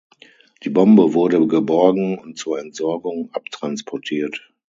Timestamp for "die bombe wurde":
0.63-1.45